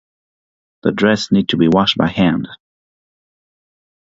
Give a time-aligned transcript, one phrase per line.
[0.81, 2.47] The dress needs to be washed by hand.